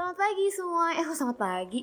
[0.00, 0.96] Selamat pagi semua.
[0.96, 1.80] Eh, kok selamat pagi?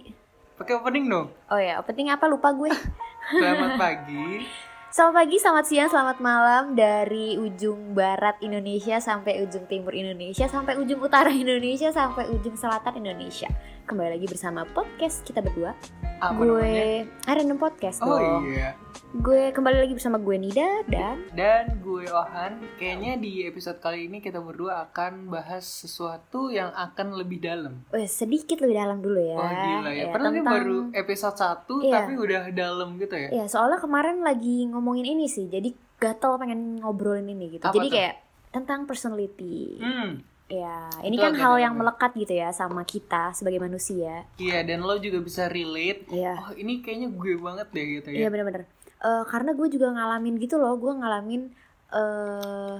[0.57, 1.29] Pakai opening dong.
[1.53, 2.73] Oh ya, opening apa lupa gue.
[3.29, 4.41] Selamat pagi.
[4.89, 10.81] Selamat pagi, selamat siang, selamat malam dari ujung barat Indonesia sampai ujung timur Indonesia sampai
[10.81, 13.53] ujung utara Indonesia sampai ujung selatan Indonesia.
[13.87, 15.71] Kembali lagi bersama podcast kita berdua.
[16.19, 18.43] Apa gue Random Podcast Oh dong.
[18.45, 18.75] iya.
[19.13, 22.59] Gue kembali lagi bersama gue Nida dan Dan gue Ohan.
[22.75, 27.87] Kayaknya di episode kali ini kita berdua akan bahas sesuatu yang akan lebih dalam.
[27.89, 29.35] eh, sedikit lebih dalam dulu ya.
[29.35, 29.95] Oh gila ya.
[29.95, 31.93] Ya, Padahal tentang- baru episode 1 Iya.
[31.93, 33.29] tapi udah dalam gitu ya.
[33.31, 37.63] Ya, soalnya kemarin lagi ngomongin ini sih, jadi gatel pengen ngobrolin ini gitu.
[37.63, 37.95] Apa jadi tuh?
[37.95, 38.15] kayak
[38.49, 39.79] tentang personality.
[39.79, 40.27] Hmm.
[40.47, 44.23] Ya, ini Betul, kan hal yang melekat gitu ya sama kita sebagai manusia.
[44.39, 46.07] Iya dan lo juga bisa relate.
[46.07, 46.39] Iya.
[46.39, 48.31] Oh ini kayaknya gue banget deh gitu Iya ya.
[48.31, 48.63] bener-bener.
[48.97, 51.51] Eh, karena gue juga ngalamin gitu loh, gue ngalamin
[51.87, 52.75] eh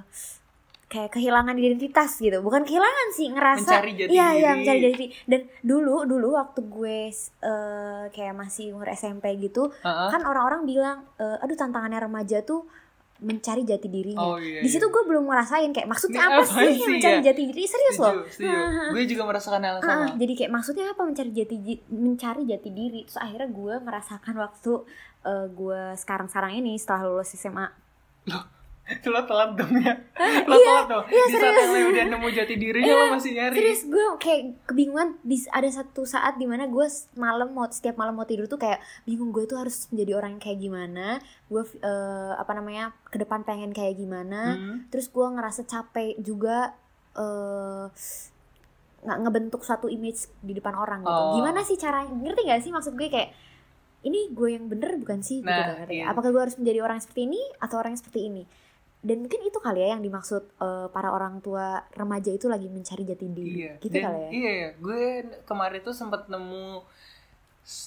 [0.87, 2.39] kayak kehilangan identitas gitu.
[2.39, 4.59] Bukan kehilangan sih, ngerasa Mencari jati Iya, iya, diri.
[4.63, 5.07] mencari jati diri.
[5.27, 6.99] Dan dulu dulu waktu gue
[7.43, 10.07] eh, kayak masih umur SMP gitu, Heeh.
[10.07, 12.63] kan orang-orang bilang, eh, aduh tantangannya remaja tuh
[13.21, 14.21] mencari jati dirinya.
[14.21, 14.61] Oh iya.
[14.61, 14.93] Di situ iya.
[14.93, 17.25] gue belum ngerasain kayak maksudnya Ini apa apa sih sih, mencari ya?
[17.31, 17.63] jati diri?
[17.65, 18.13] Serius loh.
[18.93, 20.05] Gue juga merasakan hal yang sama.
[20.05, 21.55] Ah, jadi kayak maksudnya apa mencari jati
[21.89, 22.99] mencari jati diri.
[23.09, 24.73] Terus akhirnya gue merasakan waktu
[25.25, 27.67] eh, gue sekarang-sekarang ini setelah lulus SMA.
[28.87, 29.93] Lo telat dong ya
[30.47, 31.59] lo Iya, telat dong iya, di saat serius.
[31.59, 35.37] yang lo udah nemu jati dirinya Iya, lo masih nyari Serius gue kayak kebingungan di
[35.51, 36.87] ada satu saat di mana gue
[37.19, 40.43] malam mau setiap malam mau tidur tuh kayak bingung gue tuh harus menjadi orang yang
[40.43, 41.07] kayak gimana.
[41.51, 44.55] Gue eh, apa namanya ke depan pengen kayak gimana.
[44.55, 44.77] Hmm.
[44.87, 46.71] Terus gue ngerasa capek juga
[47.17, 47.85] eh
[48.97, 51.11] nggak ngebentuk suatu image di depan orang gitu.
[51.11, 51.35] Oh.
[51.35, 52.11] Gimana sih caranya?
[52.11, 53.29] Ngerti gak sih maksud gue kayak
[54.05, 56.05] ini gue yang bener bukan sih gitu Nah, kan, ngerti iya.
[56.07, 58.43] Apakah gue harus menjadi orang yang seperti ini atau orang yang seperti ini?
[58.97, 63.03] Dan mungkin itu kali ya yang dimaksud eh, para orang tua remaja itu lagi mencari
[63.03, 63.53] jati diri.
[63.61, 64.29] Iya, Gitu dan kali ya.
[64.31, 64.69] iya, iya.
[64.75, 65.01] gue
[65.43, 66.81] kemarin tuh sempat nemu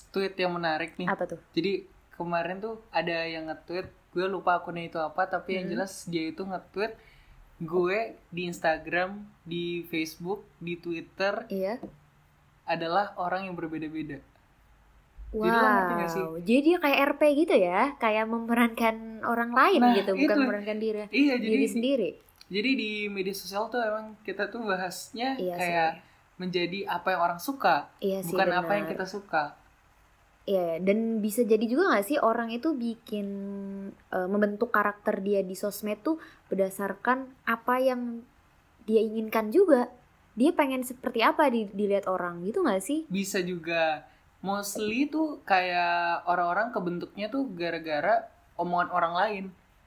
[0.09, 1.09] tweet yang menarik nih.
[1.09, 1.41] Apa tuh?
[1.53, 5.73] Jadi kemarin tuh ada yang nge-tweet, gue lupa akunnya itu apa, tapi yang Hmm.
[5.75, 6.93] jelas dia itu nge-tweet
[7.61, 9.11] gue di Instagram,
[9.43, 11.81] di Facebook, di Twitter Iya.
[12.65, 14.21] adalah orang yang berbeda-beda.
[15.31, 16.25] Jadi lo ngerti gak sih?
[16.27, 16.33] Wow.
[16.43, 20.41] Jadi dia kayak RP gitu ya, kayak memerankan orang lain Nah, gitu, bukan itu.
[20.43, 22.11] memerankan diri Iya, jadi diri sendiri.
[22.51, 25.63] jadi di media sosial tuh emang kita tuh bahasnya Iya sih.
[25.63, 25.91] kayak
[26.35, 29.55] menjadi apa yang orang suka, Iya sih, bukan apa yang kita suka.
[30.49, 33.29] Iya, dan bisa jadi juga gak sih orang itu bikin
[34.11, 36.19] eh, membentuk karakter dia di sosmed tuh
[36.51, 38.25] berdasarkan apa yang
[38.83, 39.87] dia inginkan juga.
[40.35, 43.05] Dia pengen seperti apa di, dilihat orang gitu gak sih?
[43.07, 44.03] Bisa juga
[44.41, 48.25] mostly tuh kayak orang-orang kebentuknya tuh gara-gara
[48.57, 49.45] omongan orang lain.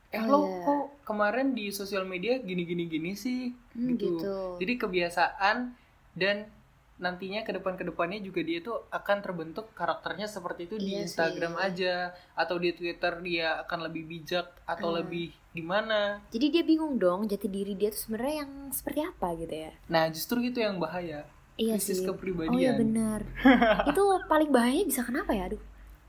[0.10, 0.62] Eh Oh, lo iya.
[0.62, 4.22] kok kemarin di sosial media gini-gini gini sih Hmm, gitu.
[4.22, 4.36] gitu.
[4.62, 5.74] Jadi kebiasaan
[6.14, 6.46] dan
[6.94, 11.04] nantinya ke depan ke depannya juga dia tuh akan terbentuk karakternya seperti itu di Iya
[11.04, 11.66] Instagram sih.
[11.66, 11.94] aja
[12.32, 15.02] atau di Twitter dia akan lebih bijak atau Hmm.
[15.02, 16.22] lebih gimana.
[16.30, 19.72] Jadi dia bingung dong jati diri dia tuh sebenarnya yang seperti apa gitu ya.
[19.86, 21.26] Nah, justru itu yang bahaya.
[21.54, 22.08] Iya Krisis sih.
[22.08, 22.54] kepribadian.
[22.54, 23.20] Oh iya benar.
[23.90, 25.50] itu paling bahayanya bisa kenapa ya?
[25.54, 25.62] Aduh.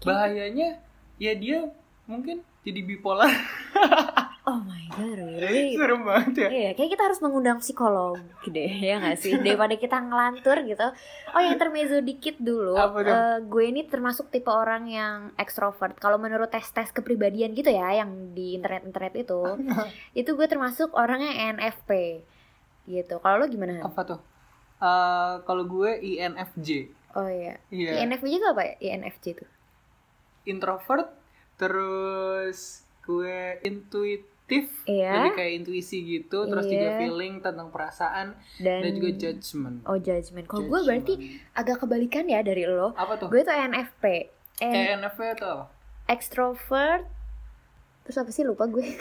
[0.05, 0.81] Bahayanya
[1.21, 1.69] ya dia
[2.09, 3.31] mungkin jadi bipolar.
[4.44, 5.72] Oh my god, really?
[5.72, 6.49] Serem banget ya.
[6.53, 9.41] Iya, kayak kita harus mengundang psikolog deh, ya nggak sih?
[9.41, 10.84] Daripada kita ngelantur gitu.
[11.33, 12.77] Oh, yang intermezzo dikit dulu.
[12.77, 15.97] Eh, gue ini termasuk tipe orang yang ekstrovert.
[15.97, 19.41] Kalau menurut tes-tes kepribadian gitu ya, yang di internet-internet itu,
[20.12, 22.21] itu gue termasuk orangnya NFP
[22.84, 23.25] gitu.
[23.25, 23.81] Kalau lo gimana?
[23.81, 24.21] Apa tuh?
[24.76, 26.68] Eh, kalau gue INFJ.
[27.14, 27.56] Oh iya.
[27.68, 28.02] Iya.
[28.02, 28.74] INFJ itu apa ya?
[28.92, 29.46] INFJ itu.
[30.44, 31.08] Introvert
[31.54, 35.12] terus gue intuitif Iya.
[35.22, 36.98] lebih kayak intuisi gitu terus juga Iya.
[36.98, 39.78] feeling tentang perasaan Dan, dan, juga judgment.
[39.84, 40.44] Oh, judgment.
[40.44, 41.14] Kalau gue berarti
[41.54, 42.92] agak kebalikan ya dari lo.
[42.92, 43.30] apa tuh?
[43.30, 44.04] Gue tuh NFP.
[44.60, 45.64] N Kayak NFP itu apa?
[46.06, 47.08] extrovert.
[48.04, 48.84] Terus apa sih lupa gue?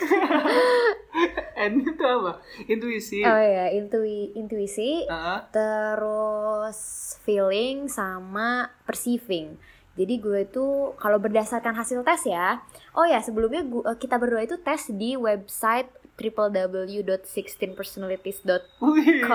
[1.60, 2.40] N itu apa?
[2.66, 3.20] Intuisi.
[3.22, 6.78] Oh ya, intui intuisi, Ah, terus
[7.22, 9.56] feeling sama perceiving.
[9.94, 10.66] Jadi gue itu
[10.98, 12.64] kalau berdasarkan hasil tes ya.
[12.92, 18.62] Oh ya, sebelumnya gu- eh, kita berdua itu tes di website www.16personalities.com.
[18.86, 19.26] Wih,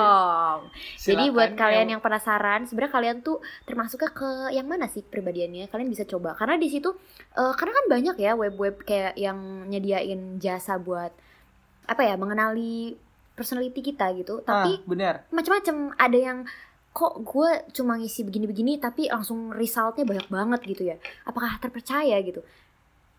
[0.96, 5.68] Jadi buat kalian yang- penasaran, sebenarnya kalian tuh termasuknya ke yang mana sih pribadiannya?
[5.68, 6.96] Kalian bisa coba karena di situ
[7.36, 11.12] eh, karena kan banyak ya web-web kayak yang nyediain jasa buat
[11.90, 12.96] apa ya mengenali
[13.36, 14.42] personality kita gitu.
[14.44, 14.84] Tapi ah,
[15.32, 16.40] macam-macam ada yang
[16.90, 20.96] kok gue cuma ngisi begini-begini tapi langsung resultnya banyak banget gitu ya.
[21.24, 22.42] Apakah terpercaya gitu?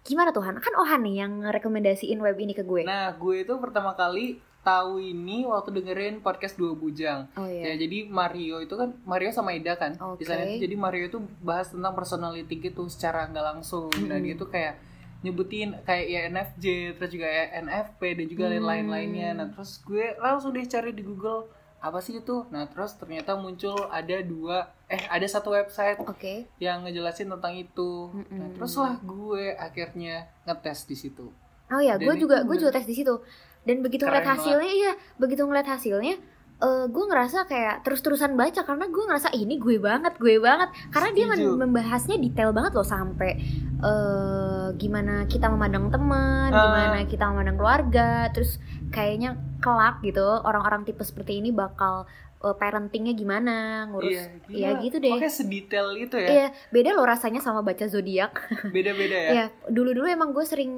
[0.01, 0.57] Gimana Tuhan?
[0.57, 2.83] Kan Ohan nih yang rekomendasiin web ini ke gue.
[2.83, 7.29] Nah, gue itu pertama kali tahu ini waktu dengerin podcast Dua Bujang.
[7.35, 7.81] Oh Ya, iya.
[7.81, 9.97] jadi Mario itu kan Mario sama Ida kan.
[10.15, 13.89] Di sana itu jadi Mario itu bahas tentang personality gitu secara nggak langsung.
[13.93, 14.25] Dan Mm-mm.
[14.27, 14.75] dia tuh kayak
[15.21, 16.65] nyebutin kayak INFJ,
[16.97, 18.65] terus juga NFP dan juga Hmm.
[18.65, 19.29] lain-lainnya.
[19.35, 21.45] Nah, terus gue langsung deh cari di Google
[21.81, 22.45] apa sih itu.
[22.49, 26.45] Nah, terus ternyata muncul ada dua eh ada satu website Oke.
[26.59, 28.13] yang ngejelasin tentang itu.
[28.13, 28.37] Mm-mm.
[28.37, 31.33] Nah, terus lah gue akhirnya ngetes di situ.
[31.69, 33.17] Oh ya, gue juga gue juga tes di situ.
[33.61, 36.17] Dan begitu ngeliat hasilnya, iya, begitu ngeliat hasilnya,
[36.59, 40.69] eh gue ngerasa kayak terus-terusan baca karena gue ngerasa "Ih, ini gue banget, gue banget.
[40.89, 43.37] Karena dia men- membahasnya detail banget loh sampai
[43.81, 46.61] eh gimana kita memandang teman, Ah.
[46.61, 52.05] gimana kita memandang keluarga, terus kayaknya kelak gitu orang-orang tipe seperti ini bakal
[52.41, 55.15] eh, parentingnya gimana, ngurus Iya, ya gitu deh.
[55.15, 56.29] Pokoknya sedetail itu ya.
[56.29, 58.33] Iya, beda loh rasanya sama baca zodiak.
[58.77, 59.31] Beda-beda ya.
[59.31, 60.73] Ya, dulu-dulu emang gue sering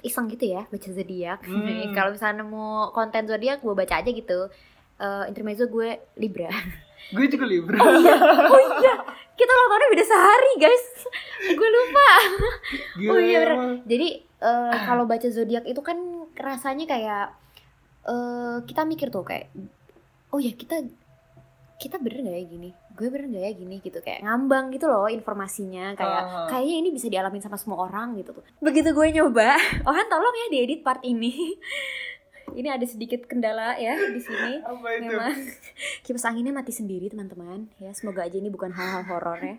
[0.00, 1.40] iseng gitu ya baca zodiak.
[1.44, 1.92] Hmm.
[1.92, 4.48] Kalau misalnya nemu konten zodiak, gue baca aja gitu.
[5.00, 6.50] Eh intermezzo gue Libra.
[7.10, 7.80] Gue juga Libra.
[7.80, 8.14] Oh iya,
[8.46, 8.94] oh iya.
[9.34, 10.84] Kita ulang tahunnya beda sehari, guys.
[11.58, 12.08] gue lupa.
[13.00, 13.82] Gila, Oh iya, bener.
[13.82, 15.96] Jadi eh, kalau baca zodiak itu kan
[16.38, 17.34] rasanya kayak
[18.02, 19.52] eh kita mikir tuh kayak
[20.30, 20.80] oh ya kita
[21.76, 22.70] kita bener gak ya gini?
[22.92, 23.76] Gue bener gak ya gini?
[23.78, 26.44] Gitu kayak ngambang gitu loh informasinya kayak Ah.
[26.46, 28.44] kayaknya ini bisa dialamin sama semua orang gitu tuh.
[28.58, 29.56] Begitu gue nyoba
[29.86, 31.32] oh kan tolong ya diedit part ini.
[32.50, 34.58] Ini ada sedikit kendala ya di sini.
[34.58, 35.06] Apa itu?
[35.06, 35.38] memang
[36.02, 37.70] kipas anginnya mati sendiri teman-teman.
[37.78, 39.54] Ya semoga aja ini bukan hal-hal horor ya.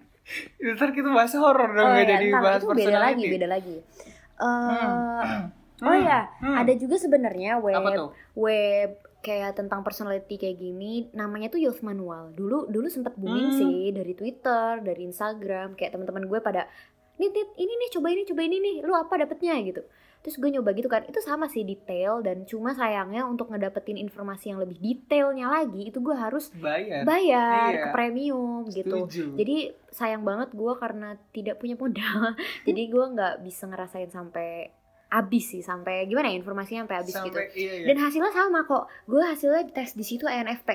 [0.60, 2.42] Ntar kita bahas horor dong oh ya ntar.
[2.44, 3.78] bahas itu beda lagi beda lagi.
[3.80, 5.56] Eh, Hmm.
[5.82, 6.56] oh ya Hmm.
[6.56, 8.10] ada juga sebenarnya web Apa tuh?
[8.36, 13.60] web kayak tentang personality kayak gini namanya tuh Youth Manual dulu dulu sempat booming Hmm.
[13.60, 16.66] sih dari Twitter dari Instagram kayak teman-teman gue pada
[17.14, 19.86] nih Tit, ini nih coba ini coba ini nih lu apa dapetnya gitu
[20.20, 24.50] terus gue nyoba gitu kan itu sama sih detail dan cuma sayangnya untuk ngedapetin informasi
[24.50, 27.02] yang lebih detailnya lagi itu gue harus Bayar.
[27.04, 27.78] bayar Iya.
[27.80, 29.34] ke premium gitu Setuju.
[29.36, 29.58] jadi
[29.88, 32.34] sayang banget gue karena tidak punya modal
[32.68, 34.70] jadi gue nggak bisa ngerasain sampai
[35.12, 37.86] habis sih sampai gimana ya informasinya sampai habis gitu Sampai iya, iya.
[37.92, 40.70] dan hasilnya sama kok gue hasilnya tes di situ ENFP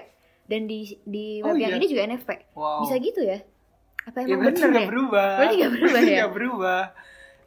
[0.45, 1.79] dan di di Oh, web yang iya?
[1.81, 2.85] ini juga ENFP wow.
[2.85, 3.41] bisa gitu ya
[4.05, 5.31] apa Ya, emang berarti bener ya berubah.
[5.35, 6.15] Berarti nggak berubah ya?
[6.15, 6.83] Nggak berubah.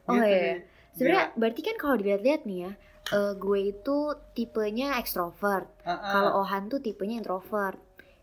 [0.04, 0.54] Oh, Gitu iya.
[0.92, 2.70] sebenarnya berarti kan kalau dilihat-lihat nih ya
[3.10, 3.96] eh, gue itu
[4.34, 5.66] tipenya ekstrovert.
[5.82, 5.98] Ah, ah.
[6.10, 7.78] kalau Ohan tuh tipenya introvert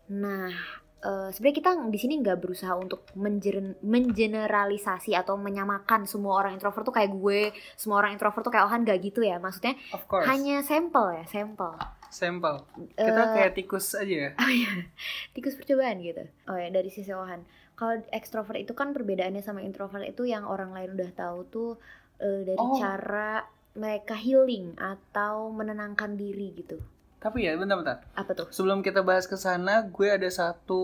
[0.06, 0.52] nah
[1.00, 6.82] eh, sebenarnya kita di sini nggak berusaha untuk menjeren- mengeneralisasi atau menyamakan semua orang introvert
[6.82, 7.40] tuh kayak gue
[7.74, 10.26] semua orang introvert tuh kayak Ohan gak gitu ya maksudnya of course.
[10.26, 11.74] hanya sampel ya sampel
[12.08, 12.64] sampel.
[12.90, 14.30] Kita Eh, kayak tikus aja ya.
[14.34, 14.72] Oh iya,
[15.36, 16.24] tikus percobaan gitu.
[16.48, 17.44] Oh ya, dari sisi Ohan.
[17.74, 21.70] Kalau ekstrovert itu kan perbedaannya sama introvert itu yang orang lain udah tahu tuh
[22.16, 22.80] eh, dari Oh.
[22.80, 23.44] cara
[23.74, 26.80] mereka healing atau menenangkan diri gitu.
[27.18, 28.06] Tapi ya bentar-bentar.
[28.14, 28.46] Apa tuh?
[28.54, 30.82] Sebelum kita bahas ke sana, gue ada satu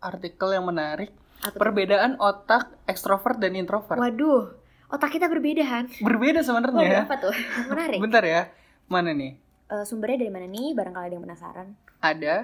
[0.00, 1.12] artikel yang menarik.
[1.40, 1.60] Apa tuh?
[1.64, 3.96] Perbedaan otak ekstrovert dan introvert.
[3.96, 4.52] Waduh,
[4.92, 5.88] otak kita berbeda Han.
[6.04, 7.08] Berbeda sebenarnya.
[7.08, 7.32] apa tuh?
[7.72, 7.98] Menarik.
[8.04, 8.52] Bentar ya.
[8.92, 9.40] Mana nih?
[9.70, 10.76] Eh, sumbernya dari mana nih?
[10.76, 11.68] Barangkali ada yang penasaran.
[12.04, 12.36] Ada.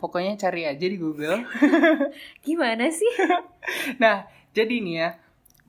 [0.00, 1.44] Pokoknya cari aja di Google.
[2.46, 3.12] Gimana sih?
[4.02, 5.10] Nah, jadi nih ya,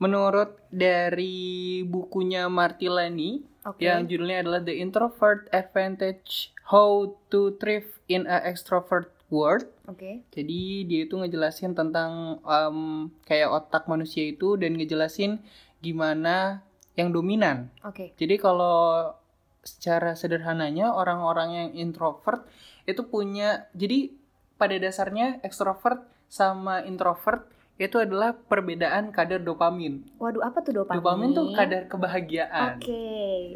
[0.00, 3.86] menurut dari bukunya Martilani Oke.
[3.86, 9.66] yang judulnya adalah The Introvert Advantage: How to Thrive in a Extrovert World.
[9.88, 10.22] Oke.
[10.34, 15.40] Jadi dia itu ngejelasin tentang em, kayak otak manusia itu dan ngejelasin
[15.80, 16.60] gimana
[16.94, 17.72] yang dominan.
[17.82, 18.12] Oke.
[18.20, 19.12] Jadi kalau
[19.62, 22.44] secara sederhananya orang-orang yang introvert
[22.82, 24.10] itu punya jadi
[24.58, 30.06] pada dasarnya ekstrovert sama introvert itu adalah perbedaan kadar dopamin.
[30.16, 30.96] Waduh, apa tuh dopamin?
[31.00, 32.78] Dopamin tuh kadar kebahagiaan.
[32.78, 33.02] Oke,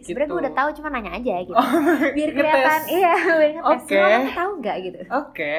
[0.02, 0.34] sebenarnya Gitu.
[0.34, 1.54] gue udah tahu cuma nanya aja gitu.
[1.54, 1.70] Oh,
[2.16, 3.82] Biar kelihatan, iya, biar ngetes.
[3.86, 3.96] Oke.
[3.96, 4.98] Orang tahu nggak gitu?
[5.14, 5.54] Oke.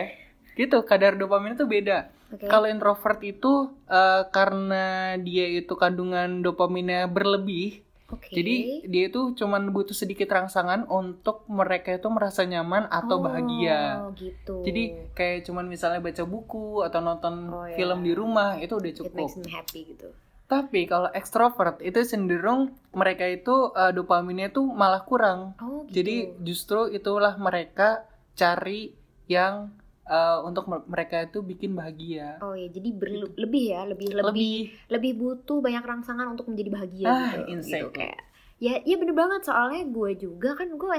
[0.53, 2.09] Gitu, kadar dopamin itu beda.
[2.27, 2.43] Oke.
[2.43, 3.53] Kalau introvert itu
[3.87, 4.85] eh, karena
[5.15, 8.31] dia itu kandungan dopaminnya berlebih, Oke.
[8.31, 14.07] jadi dia itu cuman butuh sedikit rangsangan untuk mereka itu merasa nyaman atau bahagia.
[14.07, 14.63] Oh, gitu.
[14.63, 17.75] Jadi kayak cuman misalnya baca buku atau nonton Oh, iya.
[17.75, 19.27] film di rumah itu udah it cukup.
[19.27, 20.07] makes me happy gitu.
[20.47, 25.59] Tapi kalau ekstrovert itu cenderung mereka itu eh, dopaminnya tuh malah kurang.
[25.59, 25.99] Oh, gitu.
[25.99, 28.95] Jadi justru itulah mereka cari
[29.27, 29.75] yang
[30.07, 32.39] eh, untuk mer- mereka itu bikin bahagia.
[32.39, 34.53] Oh ya, jadi berle- lebih ya, lebih lebih Lebih
[34.89, 37.43] lebih butuh banyak rangsangan untuk menjadi bahagia Ah, gitu.
[37.49, 37.83] insight.
[37.83, 38.19] gitu kayak.
[38.57, 40.95] Ya, ya bener banget soalnya gue juga kan gue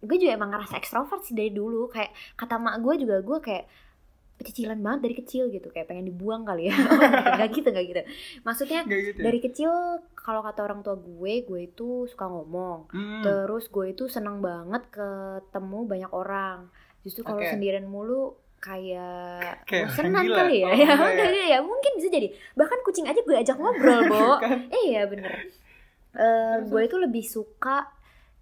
[0.00, 3.64] gue juga emang ngerasa ekstrovert sih dari dulu kayak kata mak gue juga gue kayak
[4.34, 6.74] pecicilan banget dari kecil gitu kayak pengen dibuang kali ya
[7.36, 8.00] nggak gitu nggak gitu
[8.42, 9.24] maksudnya Nggak gitu ya?
[9.24, 9.70] dari kecil
[10.14, 13.22] kalau kata orang tua gue gue itu suka ngomong Hmm.
[13.22, 16.68] terus gue itu seneng banget ketemu banyak orang
[17.00, 17.48] justru kalau Oke.
[17.48, 18.34] sendirian mulu
[18.64, 20.66] kayak Kayak bosenan kali ya?
[20.66, 20.94] Oh, ya ya?
[20.96, 22.28] Enggak, ya mungkin bisa jadi.
[22.54, 24.40] Bahkan kucing aja gue ajak ngobrol bo.
[24.40, 24.72] Kan?
[24.72, 25.44] iya bener.
[26.14, 27.90] Eh, gue itu lebih suka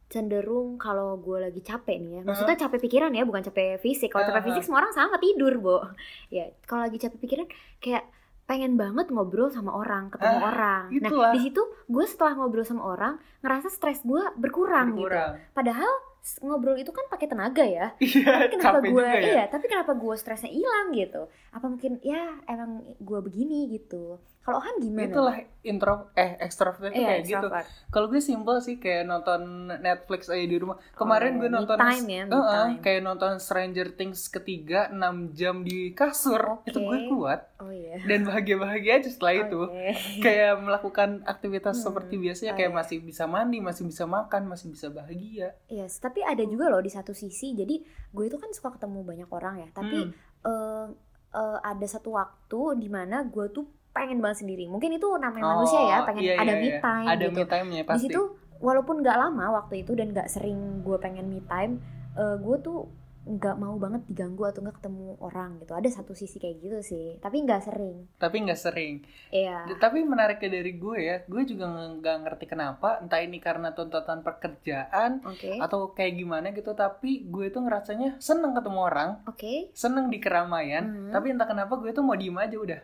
[0.06, 2.22] cenderung kalau gue lagi capek nih ya.
[2.22, 4.12] Maksudnya capek pikiran ya bukan capek fisik.
[4.12, 5.80] Kalau capek fisik semua orang sama tidur bo.
[6.28, 7.46] Ya kalau lagi capek pikiran
[7.78, 8.04] kayak
[8.44, 10.82] pengen banget ngobrol sama orang ketemu Ah, orang.
[10.92, 15.08] Nah di situ gue setelah ngobrol sama orang ngerasa stres gue berkurang, gitu.
[15.08, 15.40] Berkurang.
[15.50, 16.11] padahal s-
[16.42, 17.86] ngobrol itu kan pakai tenaga ya.
[18.02, 19.20] Iya, tapi kenapa gue ya.
[19.22, 21.26] iya tapi kenapa gue stresnya hilang gitu?
[21.50, 26.98] Apa mungkin ya emang gue begini gitu kalau Han gimana Itulah intro eh extrovert itu
[26.98, 27.46] Iya, kayak gitu.
[27.88, 29.40] Kalau gue simple sih kayak nonton
[29.78, 30.74] Netflix aja di rumah.
[30.92, 32.82] Kemarin Oh, gue nonton time ya, Heeh, time.
[32.82, 36.58] kayak nonton Stranger Things ketiga 6 jam di kasur.
[36.58, 36.74] Oke.
[36.74, 39.60] Itu gue kuat oh iya dan bahagia-bahagia aja setelah itu.
[39.62, 39.90] Oke.
[40.26, 42.78] Kayak melakukan aktivitas Hmm, seperti biasanya oh kayak iya.
[42.82, 45.54] masih bisa mandi, masih bisa makan, masih bisa bahagia.
[45.66, 47.54] Yes, tapi ada juga loh di satu sisi.
[47.54, 47.78] Jadi
[48.10, 49.68] gue itu kan suka ketemu banyak orang ya.
[49.70, 50.12] Tapi Hmm.
[50.42, 50.86] eh,
[51.32, 54.64] eh, ada satu waktu di mana gue tuh pengen banget sendiri.
[54.66, 56.80] Mungkin itu namanya Oh, manusia ya, pengen iya, ada iya, me iya.
[56.80, 57.36] time Ada gitu.
[57.36, 58.02] me time-nya Di pasti.
[58.08, 58.22] situ
[58.58, 61.78] walaupun nggak lama waktu itu dan nggak sering gue pengen me time,
[62.14, 62.88] eh, gue tuh
[63.22, 65.78] nggak mau banget diganggu atau nggak ketemu orang gitu.
[65.78, 68.10] Ada satu sisi kayak gitu sih, tapi nggak sering.
[68.18, 68.98] Tapi nggak sering.
[69.30, 69.70] Iya.
[69.78, 72.98] Tapi menariknya dari gue ya, gue juga nggak ngerti kenapa.
[72.98, 75.54] Entah ini karena tuntutan pekerjaan Oke.
[75.54, 76.74] atau kayak gimana gitu.
[76.74, 79.70] Tapi gue tuh ngerasanya seneng ketemu orang, Oke.
[79.70, 80.82] seneng di keramaian.
[80.82, 81.10] Hmm.
[81.14, 82.80] Tapi entah kenapa gue tuh mau diem aja udah.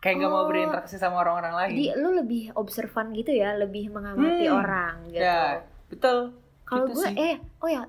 [0.00, 0.48] Kayak nggak mau Oh.
[0.48, 1.70] berinteraksi sama orang-orang lain.
[1.70, 4.56] Jadi lu lebih observan gitu ya, lebih mengamati Hmm.
[4.56, 5.20] orang gitu.
[5.20, 6.18] Ya, betul.
[6.64, 7.16] Kalau Gitu gue sih.
[7.16, 7.82] eh oh ya,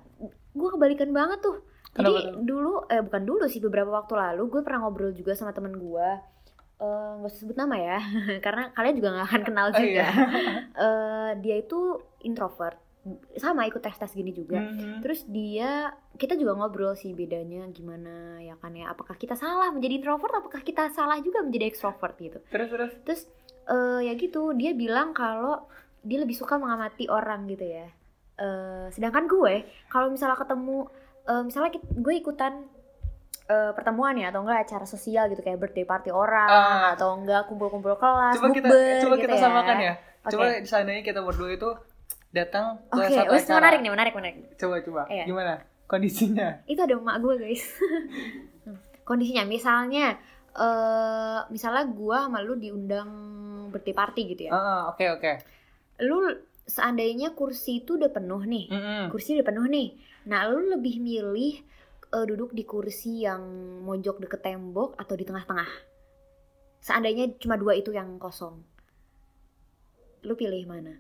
[0.52, 1.64] gue kebalikan banget tuh.
[1.92, 5.52] Kenapa Jadi dulu eh bukan dulu sih beberapa waktu lalu gue pernah ngobrol juga sama
[5.52, 6.08] temen gue.
[6.78, 8.00] Eh, nggak usah sebut nama ya,
[8.42, 9.86] karena kalian juga nggak akan kenal Oh, juga.
[9.86, 10.10] iya.
[10.74, 11.80] Eh, dia itu
[12.22, 12.76] introvert,
[13.34, 14.62] sama ikut tes tes gini juga.
[14.62, 15.02] Mhm.
[15.02, 18.90] Terus dia kita juga ngobrol sih bedanya gimana ya kan ya.
[18.90, 20.30] Apakah kita salah menjadi introvert?
[20.32, 22.38] Apakah kita salah juga menjadi extrovert gitu?
[22.48, 22.92] Terus terus.
[23.02, 23.22] Terus
[23.66, 25.66] eh, ya gitu dia bilang kalau
[26.02, 27.90] dia lebih suka mengamati orang gitu ya.
[28.38, 30.86] Eh, sedangkan gue kalau misalnya ketemu
[31.26, 32.54] eh, misalnya gue ikutan
[33.46, 36.94] eh, pertemuan ya atau enggak acara sosial gitu kayak birthday party orang Ah.
[36.94, 38.70] atau enggak kumpul-kumpul kelas, Coba kita
[39.02, 39.94] coba gitu kita samakan ya.
[40.22, 40.32] Oke.
[40.38, 41.70] Coba di sananya kita berdua itu
[42.32, 43.60] datang ke Oke, satu acara.
[43.60, 44.36] menarik nih, menarik, menarik.
[44.56, 45.02] Coba coba.
[45.12, 45.24] Iya.
[45.28, 45.54] Gimana
[45.86, 46.64] kondisinya?
[46.64, 47.64] Itu ada emak gue guys.
[49.08, 50.16] Kondisinya misalnya
[50.52, 53.10] eh misalnya gue sama lu diundang
[53.72, 54.52] birthday party gitu ya.
[54.52, 55.32] Ah, Oke oke.
[56.04, 56.32] Lu
[56.64, 58.72] seandainya kursi itu udah penuh nih.
[58.72, 59.04] Mm-mm.
[59.12, 60.00] kursi udah penuh nih.
[60.32, 61.60] Nah, lu lebih milih
[62.14, 63.42] eh, duduk di kursi yang
[63.84, 65.68] mojok deket tembok atau di tengah-tengah?
[66.80, 68.64] Seandainya cuma dua itu yang kosong.
[70.24, 70.96] Lu pilih mana?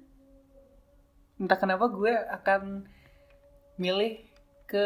[1.41, 2.85] Entah kenapa gue akan
[3.75, 4.21] milih
[4.69, 4.85] ke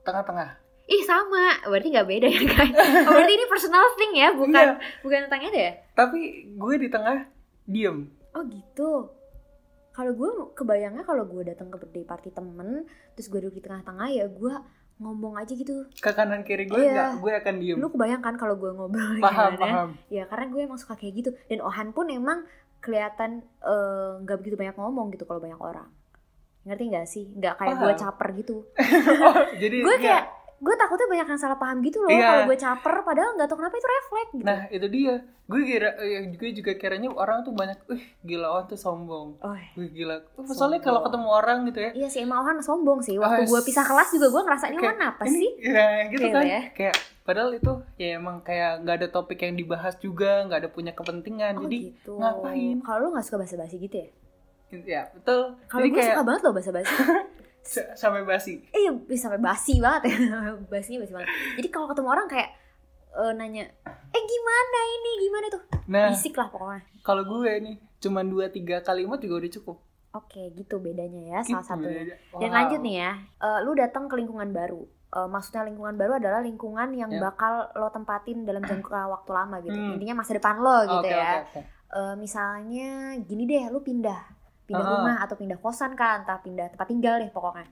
[0.00, 0.56] tengah-tengah.
[0.84, 1.60] Ih, sama.
[1.68, 2.68] Berarti nggak beda ya, kan?
[3.04, 4.74] Oh, berarti ini personal thing ya, bukan Iya.
[5.04, 5.72] bukan tentang itu ya?
[5.92, 6.18] Tapi
[6.56, 7.28] gue di tengah
[7.64, 8.08] diem.
[8.32, 9.12] Oh, gitu.
[9.94, 14.08] Kalau gue kebayangnya kalau gue datang ke birthday party temen, terus gue duduk di tengah-tengah
[14.10, 14.54] ya gue
[14.94, 15.86] ngomong aja gitu.
[15.98, 17.76] Ke kanan kiri gue enggak, gue akan diem.
[17.78, 19.58] Lu kebayangkan kalau gue ngobrol paham gimana?
[19.58, 19.88] paham.
[20.10, 22.42] Ya karena gue emang suka kayak gitu dan Ohan pun emang
[22.84, 25.88] kelihatan eh, nggak begitu banyak ngomong gitu kalau banyak orang.
[26.68, 27.24] Ngerti nggak sih?
[27.32, 28.00] Nggak kayak gue Paham.
[28.04, 28.56] caper gitu.
[29.24, 30.24] oh, jadi gue kayak
[30.64, 32.24] gue takutnya banyak yang salah paham gitu loh Iya.
[32.24, 34.42] kalau gue caper padahal nggak tahu kenapa itu refleks gitu.
[34.42, 35.14] Nah itu dia.
[35.44, 39.36] Gue kira, eh, gue juga kiranya orang tuh banyak, wih gila orang tuh sombong.
[39.38, 40.16] Oh, Wih gila.
[40.34, 40.80] Oh, Soalnya Sombong.
[40.80, 41.90] kalau ketemu orang gitu ya.
[41.92, 43.14] iya sih emang Ohan sombong sih.
[43.14, 45.50] Waktu Ah, gue pisah kelas juga gue ngerasa ini Ohan apa ini- sih?
[45.62, 46.44] Ya gitu Kayak kan.
[46.48, 46.60] ya.
[46.72, 50.92] Kayak padahal itu ya emang kayak nggak ada topik yang dibahas juga, nggak ada punya
[50.92, 51.52] kepentingan.
[51.54, 52.12] Oh Jadi gitu.
[52.16, 52.76] ngapain?
[52.80, 54.08] Kalau lu nggak suka basa-basi gitu ya?
[54.74, 55.60] ya betul.
[55.68, 56.88] Kalau gue kayak suka banget loh basa-basi.
[57.64, 58.60] sa- sampai basi.
[58.68, 60.16] eh bisa sampai basi banget ya
[60.70, 62.50] basinya basi banget jadi kalau ketemu orang kayak
[63.10, 63.64] eh, nanya
[64.10, 68.80] eh gimana ini gimana tuh Nah bisik lah pokoknya kalau gue nih cuman dua tiga
[68.80, 69.76] kalimat juga udah cukup.
[70.14, 72.16] oke gitu bedanya ya Gitu salah satunya bedanya.
[72.34, 72.54] dan Wow.
[72.54, 76.90] lanjut nih ya eh, lu datang ke lingkungan baru Eh, maksudnya lingkungan baru adalah lingkungan
[76.90, 77.22] yang Ya.
[77.22, 79.94] bakal lo tempatin dalam jangka waktu lama gitu Hmm.
[79.94, 81.60] intinya masa depan lo gitu Oke, ya oke, oke.
[81.94, 82.90] Eh, misalnya
[83.20, 84.33] gini deh lu pindah
[84.64, 84.92] pindah Ah.
[84.96, 87.68] rumah atau pindah kosan kan entah pindah tempat tinggal deh pokoknya.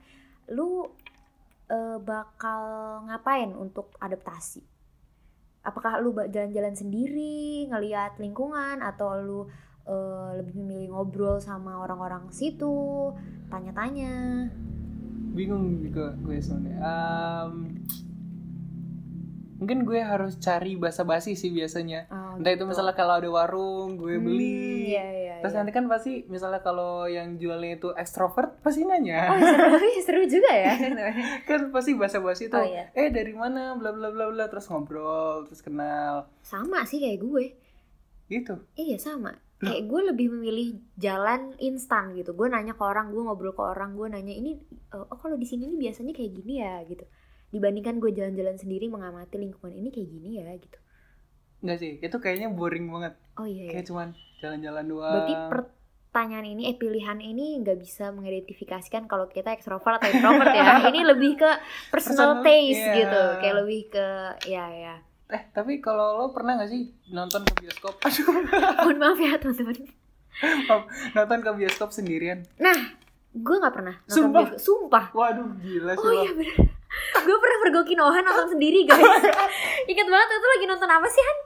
[0.53, 0.85] Lu
[1.67, 2.61] eh, bakal
[3.07, 4.61] ngapain untuk adaptasi?
[5.63, 9.39] Apakah lu jalan-jalan sendiri ngelihat lingkungan atau lu
[9.83, 13.11] eh, lebih memilih ngobrol sama orang-orang situ
[13.49, 14.47] tanya-tanya?
[15.33, 16.77] Bingung juga gue sebenarnya.
[16.77, 17.53] Em,
[19.63, 22.69] mungkin gue harus cari basa-basi sih biasanya Oh, entah itu gitu.
[22.69, 25.59] misalnya kalau ada warung gue Hmm, beli iya, iya, terus iya.
[25.59, 30.51] nanti kan pasti misalnya kalau yang jualnya itu ekstrovert pasti Oh nanya seru, seru juga
[30.51, 30.73] ya.
[31.49, 32.91] kan pasti basa-basi tuh Oh, iya.
[32.91, 37.45] eh dari mana bla bla bla bla terus ngobrol terus kenal sama sih kayak gue.
[38.25, 39.31] gitu Iya sama.
[39.59, 40.67] Kayak gue lebih memilih
[40.97, 42.35] jalan instan gitu.
[42.35, 44.59] Gue nanya ke orang, gue ngobrol ke orang, gue nanya ini,
[44.91, 47.07] eh, oh kalau di sini nih biasanya kayak gini ya gitu.
[47.53, 50.77] Dibandingkan gue jalan-jalan sendiri mengamati lingkungan ini kayak gini ya gitu.
[51.61, 53.63] Enggak sih itu kayaknya boring banget Oh iya.
[53.63, 53.71] iya.
[53.71, 54.07] kayak cuman
[54.37, 60.09] jalan-jalan doang Berarti pertanyaan ini, eh pilihan ini nggak bisa mengidentifikasikan kalau kita ekstrovert atau
[60.09, 60.65] introvert ya.
[60.89, 61.49] ini lebih ke
[61.87, 62.93] personal, Personal, taste iya.
[62.99, 63.21] gitu.
[63.39, 64.07] Kayak lebih ke
[64.45, 64.95] ya ya.
[65.25, 68.27] eh tapi kalau lo pernah gak sih nonton ke bioskop aduh
[68.83, 69.77] Mohon maaf ya teman-teman.
[71.11, 72.77] nonton ke bioskop sendirian Nah,
[73.31, 74.43] gue nggak pernah nonton Sumpah?
[74.43, 74.61] bioskop.
[74.61, 75.05] Sumpah.
[75.11, 76.57] waduh gila sih Oh iya bener
[77.15, 79.01] Gue pernah pergokin Ohan nonton sendiri guys.
[79.91, 81.37] Ingat banget itu lagi nonton apa sih Han?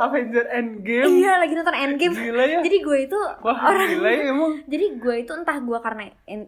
[0.00, 1.20] Avenger Endgame.
[1.20, 2.14] Iya lagi nonton Endgame.
[2.14, 2.58] Gila ya.
[2.60, 4.52] Jadi gue itu wah orang gila ya emang.
[4.72, 6.04] Jadi gue itu entah gue karena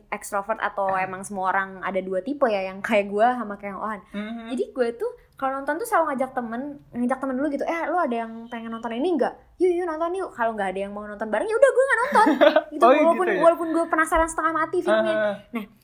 [0.09, 4.01] extrovert atau emang semua orang ada dua tipe ya Yang kayak gue sama kayak Ohan
[4.11, 4.45] Mhm.
[4.49, 7.97] Jadi gue tuh kalau nonton tuh selalu ngajak temen Ngajak temen dulu gitu Eh lu
[7.97, 9.35] ada yang pengen nonton ini enggak?
[9.59, 10.31] Yuk yuk nonton yuk.
[10.31, 12.27] Kalau nggak ada yang mau nonton bareng ya udah gue nggak nonton.
[12.73, 13.43] Gitu, Oh, iya walaupun, gitu ya?
[13.45, 15.15] walaupun gue penasaran setengah mati filmnya.
[15.15, 15.37] Ah,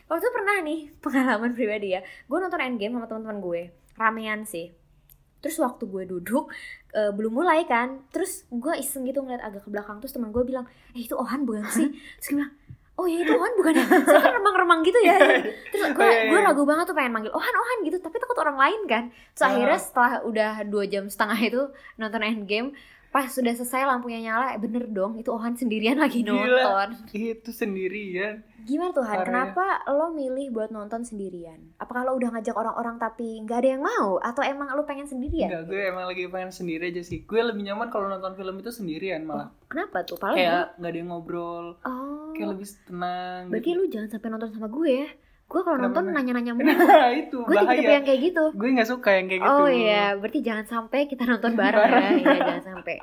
[0.09, 2.01] Waktu itu pernah nih pengalaman pribadi ya.
[2.27, 3.63] Gue nonton Endgame sama teman-teman gue,
[3.95, 4.73] ramean sih.
[5.39, 6.51] Terus waktu gue duduk
[6.97, 10.43] eh, belum mulai kan, terus gue iseng gitu ngeliat agak ke belakang terus teman gue
[10.43, 11.87] bilang, eh itu Ohan bukan sih?
[12.19, 12.53] Terus gue bilang,
[12.99, 13.87] oh ya itu Ohan bukan ya?
[14.11, 15.15] Saya kan remang-remang gitu ya.
[15.71, 16.31] Terus gue Oh, iya, iya.
[16.35, 19.05] gue ragu banget tuh pengen manggil Ohan Ohan gitu, tapi takut orang lain kan.
[19.37, 21.63] Terus akhirnya setelah udah dua jam setengah itu
[21.95, 22.75] nonton Endgame,
[23.09, 26.37] pas sudah selesai lampunya nyala, eh, bener dong itu Ohan sendirian lagi Gila.
[26.37, 26.89] nonton.
[27.11, 29.09] itu sendirian Gimana tuh Han?
[29.09, 29.25] Parah ya.
[29.25, 31.57] Kenapa lo milih buat nonton sendirian?
[31.79, 34.21] Apakah lo udah ngajak orang-orang tapi nggak ada yang mau?
[34.21, 35.49] Atau emang lo pengen sendirian?
[35.49, 37.25] Enggak, gue emang lagi pengen sendiri aja sih.
[37.25, 39.49] Gue lebih nyaman kalau nonton film itu sendirian malah.
[39.67, 40.21] Kenapa tuh?
[40.21, 43.43] Paling kayak nggak ada yang ngobrol, Oh, kayak lebih tenang.
[43.49, 43.79] berarti gitu.
[43.79, 45.09] lu jangan sampai nonton sama gue ya.
[45.49, 46.69] Gue kalau nonton nanya-nanya mulu.
[46.69, 47.89] Nah, itu gue bahaya.
[47.91, 48.45] yang kayak gitu.
[48.53, 49.55] Gue nggak suka yang kayak gitu.
[49.55, 51.89] Oh iya, berarti jangan sampai kita nonton bareng ya.
[51.91, 52.17] Bareng.
[52.19, 52.95] Iya, jangan sampai.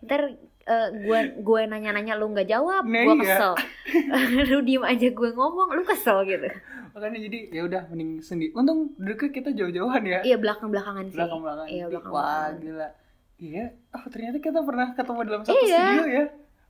[0.00, 0.20] Ntar
[0.62, 3.24] eh, gue gue nanya-nanya lu nggak jawab, Nah, gue iya.
[3.28, 3.52] kesel.
[4.50, 6.48] lu diem aja gue ngomong, lu kesel gitu.
[6.90, 8.50] Makanya jadi ya udah mending sendiri.
[8.52, 10.20] Untung duduknya kita jauh-jauhan ya.
[10.22, 11.16] Iya belakang-belakangan sih.
[11.16, 11.66] Belakang-belakang.
[11.68, 12.50] Iya belakang-belakangan.
[12.50, 12.88] Wah, gila.
[13.36, 13.64] Iya.
[13.90, 15.84] Oh, ternyata kita pernah ketemu dalam satu Iya.
[15.86, 16.24] studio ya.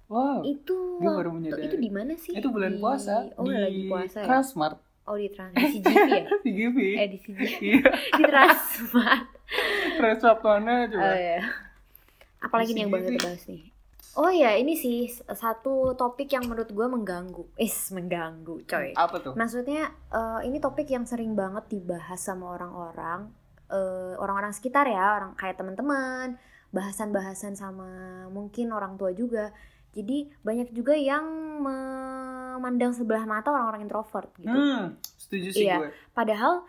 [0.07, 0.43] Wow.
[0.43, 1.63] Itu Gue baru menyadari.
[1.65, 2.35] itu di mana sih?
[2.35, 4.27] Itu bulan Di- puasa Oh, di lagi puasa ya.
[4.27, 4.90] Transmart.
[5.11, 6.27] Oh di trans di CGV ya?
[6.47, 6.79] di GV.
[6.95, 7.83] Eh di CGV Iya,
[8.19, 9.27] di Transmart.
[9.99, 11.03] Transmart mana coba?
[11.03, 11.41] Oh ya.
[12.39, 13.27] Apalagi nih yang banget CGV.
[13.27, 13.63] bahas nih.
[14.19, 17.43] Oh ya ini sih satu topik yang menurut gue mengganggu.
[17.59, 18.95] Is mengganggu coy.
[18.95, 19.35] Apa tuh?
[19.35, 23.35] Maksudnya eh, ini topik yang sering banget dibahas sama orang-orang,
[23.67, 26.39] eh, orang-orang sekitar ya, orang kayak teman-teman,
[26.71, 27.91] bahasan-bahasan sama
[28.31, 29.51] mungkin orang tua juga.
[29.91, 31.27] Jadi banyak juga yang
[32.53, 34.51] memandang sebelah mata orang-orang introvert gitu.
[34.51, 35.77] Hmm, setuju sih Iya.
[35.79, 35.89] gue.
[36.11, 36.67] Padahal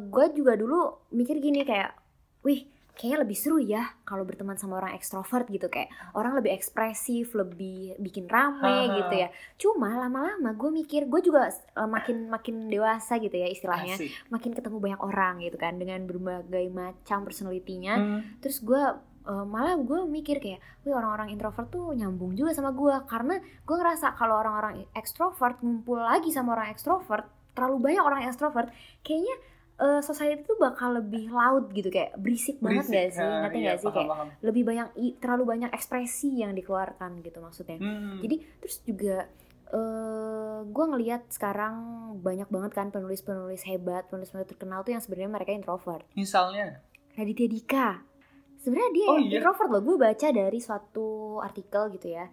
[0.00, 1.92] gue juga dulu mikir gini kayak,
[2.40, 2.64] wih
[2.94, 7.94] kayaknya lebih seru ya kalau berteman sama orang ekstrovert gitu kayak orang lebih ekspresif, lebih
[7.96, 8.96] bikin rame Haha.
[8.96, 9.28] gitu ya.
[9.54, 14.10] Cuma lama-lama gue mikir gue juga eh, makin makin dewasa gitu ya istilahnya, Asik.
[14.28, 17.94] makin ketemu banyak orang gitu kan dengan berbagai macam personalitinya.
[17.94, 18.20] Hmm.
[18.40, 18.82] Terus gue
[19.28, 22.94] eh, malah gue mikir kayak, wih orang-orang introvert tuh nyambung juga sama gue.
[23.04, 28.70] Karena gue ngerasa kalau orang-orang ekstrovert ngumpul lagi sama orang ekstrovert terlalu banyak orang ekstrovert
[29.02, 29.34] kayaknya
[29.78, 31.92] eh, society tuh bakal lebih loud gitu.
[31.92, 32.96] Kayak berisik, banget Berisik.
[32.96, 33.20] gak sih?
[33.22, 33.86] Nah, ngerti iya, gak sih?
[33.86, 34.28] paham, kayak paham.
[34.42, 34.86] lebih banyak
[35.20, 37.78] terlalu banyak ekspresi yang dikeluarkan gitu maksudnya.
[37.78, 38.18] Hmm.
[38.24, 39.28] jadi terus juga
[39.68, 41.76] eh gue ngelihat sekarang
[42.24, 46.08] banyak banget kan penulis-penulis hebat penulis-penulis terkenal tuh yang sebenarnya mereka introvert.
[46.16, 46.80] Misalnya?
[47.12, 47.88] Raditya Dika
[48.68, 49.38] sebenarnya dia Oh, iya?
[49.38, 51.06] introvert loh gue baca dari suatu
[51.40, 52.28] artikel gitu ya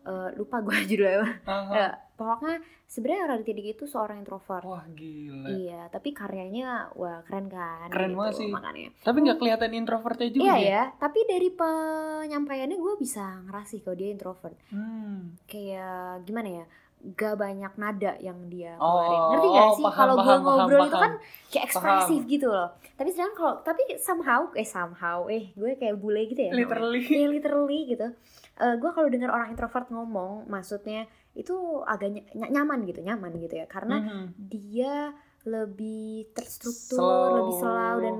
[0.00, 1.44] Eh, lupa gue judulnya.
[1.44, 1.70] Aha.
[1.70, 5.44] Ya, pokoknya sebenarnya Raditya Dika itu seorang introvert Wah gila.
[5.52, 8.48] iya tapi karyanya wah keren kan Keren gitu, banget sih.
[8.48, 13.92] makanya Tapi nggak kelihatan introvertnya juga iya ya tapi dari penyampaiannya gue bisa ngerasih kalau
[13.94, 15.36] dia introvert Hmm.
[15.44, 16.64] kayak gimana ya
[17.02, 19.82] gak banyak nada yang dia Oh, keluarin ngerti gak oh, sih?
[19.82, 21.02] paham, kalau gue paham, ngobrol paham, itu paham.
[21.02, 21.12] kan
[21.48, 22.68] kayak ekspresif gitu loh.
[22.92, 27.00] Tapi sedangkan kalau tapi somehow eh somehow eh gue kayak bule gitu ya Literally.
[27.02, 28.06] Iya literally gitu.
[28.54, 33.32] Eh gue kalau dengar orang introvert ngomong maksudnya itu agak ny- ny- nyaman gitu nyaman
[33.34, 33.66] gitu ya.
[33.66, 34.24] Karena Mhm.
[34.38, 37.32] dia lebih terstruktur Slow.
[37.34, 38.16] lebih slow dan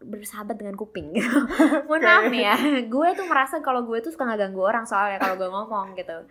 [0.00, 1.10] bersahabat dengan kuping.
[1.90, 2.54] Mohon maaf nih ya.
[2.86, 6.22] Gue tuh merasa kalau gue tuh suka ngeganggu orang soalnya kalau gue ngomong gitu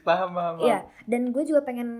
[0.00, 0.54] Paham, paham.
[0.60, 1.90] Iya, dan gue juga pengen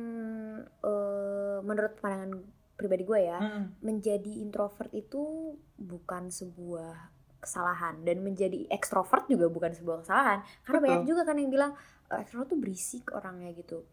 [0.81, 3.65] eh, menurut pandangan pribadi gue ya Mm.
[3.81, 10.89] menjadi introvert itu bukan sebuah kesalahan dan menjadi ekstrovert juga bukan sebuah kesalahan karena Betul.
[10.91, 11.73] banyak juga kan yang bilang
[12.07, 13.85] "Eh, ekstrovert tuh berisik orangnya gitu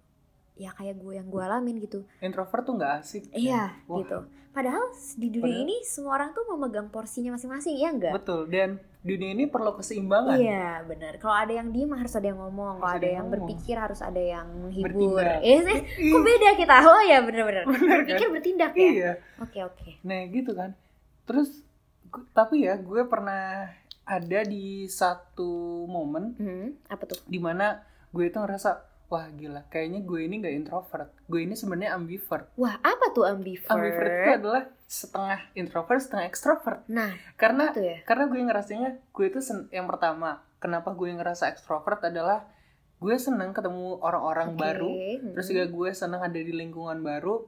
[0.53, 3.23] ya kayak gue yang gue alamin gitu Introvert tuh nggak asik.
[3.31, 4.17] iya Wah, gitu
[4.51, 8.47] padahal di dunia Padahal- ini semua orang tuh memegang porsinya masing-masing ya enggak Betul.
[8.47, 10.37] Dan dunia ini perlu keseimbangan.
[10.37, 11.17] Iya benar.
[11.17, 12.77] Kalau ada yang diem harus ada yang ngomong.
[12.77, 13.33] Kalau ada ada yang ngomong.
[13.49, 14.85] berpikir harus ada yang menghibur.
[14.93, 15.39] Bertindak.
[15.41, 15.79] Iya sih.
[15.97, 16.75] Ih, Kok beda kita?
[16.85, 17.63] Oh ya benar-benar.
[17.65, 18.89] Bener Berpikir bertindak ya.
[18.93, 19.11] Iya.
[19.41, 19.89] Oke oke.
[20.05, 20.77] Nah gitu kan.
[21.25, 21.49] Terus
[22.31, 23.71] tapi ya gue pernah
[24.03, 27.21] ada di satu momen Hmm, apa tuh?
[27.23, 27.79] di mana
[28.11, 32.79] gue itu ngerasa wah gila kayaknya gue ini gak introvert gue ini sebenarnya ambivert Wah
[32.79, 33.67] apa tuh ambivert?
[33.67, 37.97] ambivert itu adalah setengah introvert setengah extrovert Nah karena itu ya.
[38.07, 42.47] karena gue ngerasanya gue itu yang pertama kenapa gue ngerasa extrovert adalah
[43.01, 45.33] gue seneng ketemu orang-orang Oke, baru hmm.
[45.35, 47.43] terus juga gue seneng ada di lingkungan baru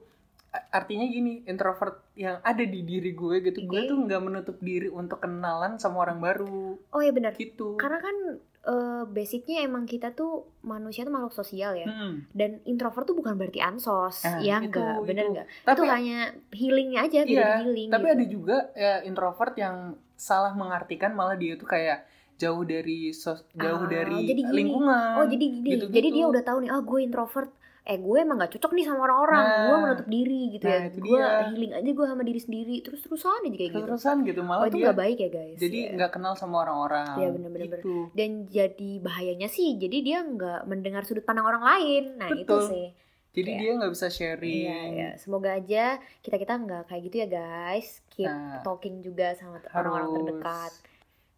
[0.70, 3.90] artinya gini introvert yang ada di diri gue gitu gue Oke.
[3.90, 7.34] tuh nggak menutup diri untuk kenalan sama orang baru Oh ya benar.
[7.34, 8.16] gitu Karena kan
[8.64, 11.84] eh, basicnya emang kita tuh manusia tuh makhluk sosial ya.
[11.84, 12.24] Mm-mm.
[12.30, 14.20] Dan introvert tuh bukan berarti ansos.
[14.20, 15.30] Nah, ya itu, enggak, bener itu.
[15.30, 15.46] enggak?
[15.62, 16.18] tapi itu hanya
[16.50, 17.88] healingnya aja, Iya, healing.
[17.88, 18.14] tapi gitu.
[18.14, 19.76] ada juga ya introvert yang
[20.14, 24.58] salah mengartikan malah dia tuh kayak jauh dari sos- jauh Ah, dari jadi gini.
[24.64, 25.92] lingkungan Oh jadi gini, gitu-gitu.
[25.92, 27.50] jadi dia udah tahu nih, ah gue introvert,
[27.84, 29.60] eh gue emang gak cocok nih sama orang-orang, Nah.
[29.62, 31.28] gue menutup diri gitu Nah, ya, itu gue dia.
[31.46, 33.84] healing aja gue sama diri sendiri, terus terusan aja kayak gitu.
[33.84, 35.58] terusan gitu Oh malah itu dia gak baik ya guys.
[35.58, 35.90] jadi ya.
[35.94, 37.68] nggak kenal sama orang-orang Iya, bener-bener.
[37.76, 37.96] gitu.
[38.10, 42.04] Dan jadi bahayanya sih, jadi dia nggak mendengar sudut pandang orang lain.
[42.16, 42.64] Nah itu Betul.
[42.66, 42.86] sih.
[43.32, 45.08] jadi Kayak- dia nggak bisa sharing Iya, iya.
[45.16, 45.84] Semoga aja
[46.20, 47.88] kita kita nggak kayak gitu ya guys.
[48.08, 50.72] Keep Nah, talking juga sama orang-orang terdekat.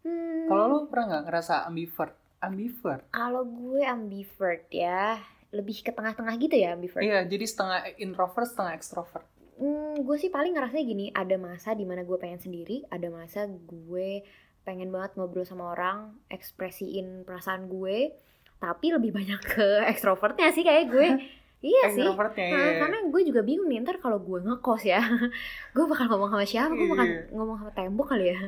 [0.04, 5.18] Hmm, kalau lu pernah nggak ngerasa ambivert ambivert kalau gue ambivert ya,
[5.56, 7.00] lebih ke tengah-tengah gitu ya ambivert.
[7.00, 9.24] iya jadi setengah introvert setengah extrovert
[9.56, 13.48] Hmm, gue sih paling ngerasanya gini, ada masa di mana gue pengen sendiri, ada masa
[13.48, 14.20] gue
[14.62, 18.12] pengen banget ngobrol sama orang, ekspresiin perasaan gue,
[18.58, 21.08] tapi lebih banyak ke ekstrovertnya sih kayak gue.
[21.64, 22.04] iya sih.
[22.04, 22.72] extrovertnya Nah, iya.
[22.78, 25.00] karena gue juga bingung nih ntar kalau gue ngekos ya,
[25.74, 26.76] gue bakal ngomong sama siapa?
[26.76, 27.20] Gue bakal Iya.
[27.32, 28.38] ngomong sama tembok kali ya.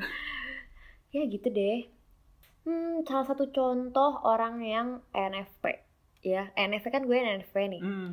[1.09, 1.89] ya gitu deh.
[2.69, 5.88] Hmm, salah satu contoh orang yang NFP
[6.23, 7.83] ya, NFP kan gue NFP nih.
[7.83, 8.11] Hmm,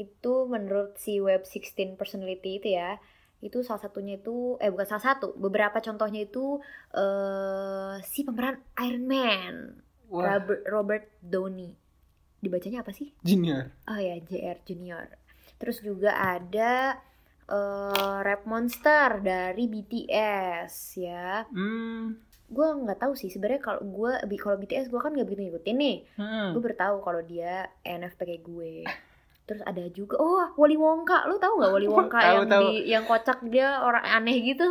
[0.00, 2.96] itu menurut si web 16 personality itu ya
[3.40, 6.60] itu salah satunya itu eh bukan salah satu beberapa contohnya itu
[6.92, 9.54] eh si pemeran Iron Man
[10.12, 10.36] wah.
[10.36, 11.72] Robert, Robert Downey.
[12.40, 13.12] Dibacanya apa sih?
[13.24, 13.72] Junior.
[13.88, 15.08] Oh ya JR Junior.
[15.56, 17.00] Terus juga ada
[17.48, 21.48] eh Rap Monster dari BTS ya.
[21.48, 25.76] Hmm, gue nggak tahu sih sebenarnya kalau gue kalau BTS gue kan nggak begitu ngikutin
[25.78, 26.48] nih hmm.
[26.52, 28.72] gue bertahu kalau dia NFP kayak gue
[29.46, 32.62] terus ada juga oh Wali Wonka lu tahu nggak Wali Wonka Tahu, yang tahu.
[32.62, 34.66] di yang kocak dia orang aneh gitu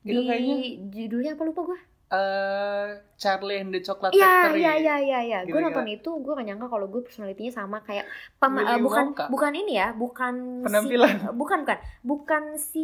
[0.00, 0.56] Itu di kayaknya
[0.88, 1.78] judulnya apa lupa gue
[2.10, 5.38] eh Charlie and the Chocolate Iya Factory iya iya iya ya.
[5.46, 8.02] gue nonton itu gue gak nyangka kalau gue personalitinya sama kayak
[8.34, 9.24] pem- Willy eh, bukan Wonka.
[9.30, 10.34] bukan ini ya bukan
[10.66, 11.06] Penampilan.
[11.06, 12.82] si, bukan bukan bukan si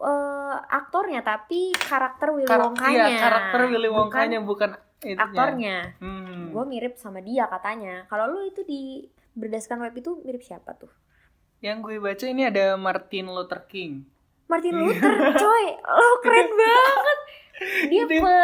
[0.00, 5.16] eh, aktornya tapi karakter Willy Karak- Wonkanya iya, karakter Willy Bukan Wonkanya bukan, itunya.
[5.18, 6.50] aktornya Hmm.
[6.50, 10.90] gue mirip sama dia katanya kalau lu itu di berdasarkan web itu mirip siapa tuh
[11.58, 14.08] Yang gue baca ini ada Martin Luther King.
[14.46, 14.82] Martin Iya.
[14.82, 17.18] Luther coy lo keren banget
[17.86, 18.36] dia pe,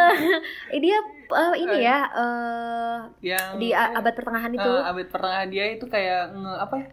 [0.77, 5.85] dia eh, ini ya eh, Yang di abad pertengahan itu Eh, abad pertengahan dia itu
[5.85, 6.87] kayak nge apa ya?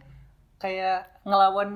[0.57, 1.70] Kayak ngelawan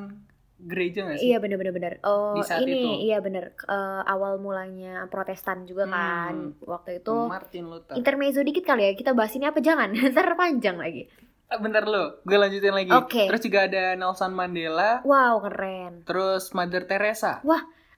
[0.61, 1.31] gereja gak sih?
[1.31, 1.93] Iya bener bener bener.
[2.03, 2.91] Oh Di saat ini itu.
[3.07, 6.59] iya bener Eh, awal mulanya Protestan juga kan Hmm.
[6.61, 7.15] waktu itu.
[7.27, 7.95] Martin Luther.
[7.95, 11.07] Intermezzo dikit kali ya kita bahas ini apa jangan ntar panjang lagi.
[11.47, 12.93] Ah, bentar lo, gue lanjutin lagi.
[12.93, 13.25] Oke.
[13.25, 16.05] Terus juga ada Nelson Mandela, Wow keren.
[16.05, 17.41] terus Mother Teresa.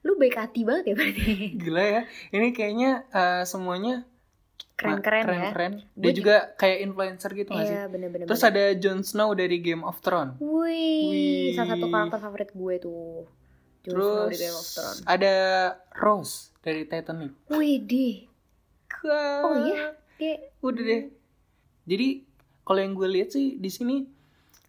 [0.01, 1.23] Lu baik hati banget ya berarti.
[1.61, 2.01] Gila ya.
[2.29, 4.07] Ini kayaknya eh, semuanya
[4.73, 5.25] Keren keren ya.
[5.27, 5.73] keren-keren.
[5.87, 7.71] Gue Dia juga kayak influencer gitu gak sih?
[7.71, 8.25] Iya bener bener.
[8.25, 8.51] Terus bener.
[8.51, 10.35] ada Jon Snow dari Game of Thrones.
[10.37, 11.47] Wih, Wih.
[11.53, 13.29] salah satu karakter favorit gue tuh.
[13.81, 14.99] Jon Snow Terus di Game of Thrones.
[15.05, 15.33] ada
[15.95, 17.31] Rose dari Titanic.
[17.47, 18.07] Wih di.
[19.03, 19.93] Oh iya?
[20.15, 21.01] Kayak Udah deh.
[21.83, 22.07] Jadi
[22.61, 24.05] kalau yang gue lihat sih di sini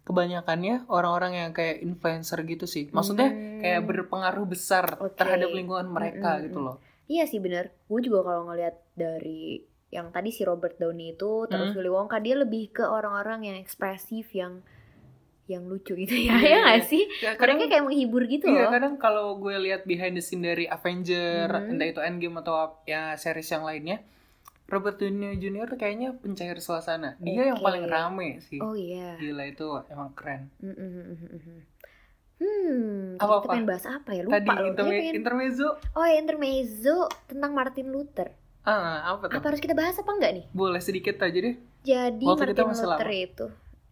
[0.03, 2.89] kebanyakannya orang-orang yang kayak influencer gitu sih.
[2.89, 3.59] Maksudnya Hmm.
[3.59, 5.15] kayak berpengaruh besar Oke.
[5.15, 6.45] terhadap lingkungan mereka Mm-mm.
[6.45, 6.77] gitu loh.
[7.05, 7.71] Iya sih bener.
[7.85, 11.77] Gue juga kalau ngeliat dari yang tadi si Robert Downey itu terus Hmm.
[11.77, 14.65] Willy Wonka dia lebih ke orang-orang yang ekspresif yang
[15.45, 16.87] yang lucu gitu ya Iya, ya nggak iya.
[16.87, 20.21] sih Ya, kadang mereka kayak menghibur gitu Iya loh kadang kalau gue lihat behind the
[20.21, 21.69] scene dari Avenger, Mhm.
[21.69, 24.01] entah itu Endgame atau ya series yang lainnya,
[24.65, 25.67] Robert Downey Jr.
[25.67, 27.19] tuh kayaknya pencair suasana.
[27.19, 27.67] Dia yang Oke.
[27.67, 28.57] paling rame sih.
[28.57, 30.47] oh iya Gila itu emang keren.
[30.57, 31.59] Mm, mm, mm, mm, mm.
[32.35, 33.35] Hmm, tadi Apa-apa?
[33.37, 34.21] kita pengen bahas apa ya?
[34.21, 34.65] Lupa Tadi loh.
[34.65, 35.69] interme- Kayaknya pengen- intermezzo.
[35.93, 38.29] Oh ya intermezzo tentang Martin Luther.
[38.63, 39.35] Ah, apa tuh?
[39.35, 40.45] Apa harus kita bahas apa enggak nih?
[40.49, 41.55] Boleh sedikit aja deh.
[41.81, 43.11] Jadi Waktu Martin Luther lama.
[43.11, 43.45] itu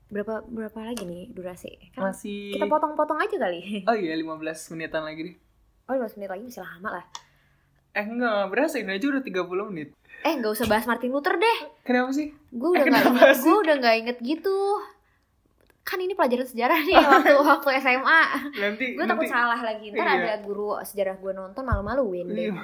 [0.08, 1.72] berapa berapa lagi nih durasi?
[1.92, 3.60] Kan Masih kita potong-potong aja kali.
[3.90, 4.32] Oh iya, 15
[4.70, 5.36] menitan lagi deh.
[5.86, 7.06] Oh 15 menit lagi masih lama lah.
[7.92, 9.92] Eh enggak, berasa ini aja udah 30 menit.
[10.22, 11.58] Eh nggak usah bahas Martin Luther deh.
[11.82, 12.32] Kenapa sih?
[12.50, 13.44] Gue udah Eh, nggak kenapa inget, sih?
[13.44, 14.58] gue udah nggak inget gitu.
[15.82, 18.22] Kan ini pelajaran sejarah nih waktu waktu SMA.
[18.54, 19.86] Nanti Gue takut nanti salah lagi.
[19.90, 20.16] Ntar Iya.
[20.16, 22.48] ada guru sejarah gue nonton malu-maluin deh.
[22.48, 22.64] Iya.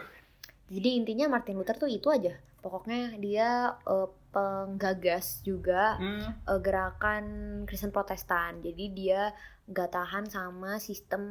[0.67, 2.35] Jadi intinya Martin Luther tuh itu aja.
[2.59, 3.47] Pokoknya dia
[3.87, 7.23] eh, penggagas juga Hmm, eh, gerakan
[7.63, 8.59] Kristen Protestan.
[8.59, 9.31] Jadi dia
[9.67, 11.23] nggak tahan sama sistem